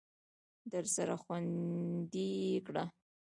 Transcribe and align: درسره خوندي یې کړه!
درسره 0.71 1.15
خوندي 1.23 2.29
یې 2.51 2.57
کړه! 2.67 2.83